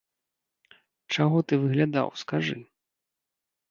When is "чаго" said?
1.19-1.37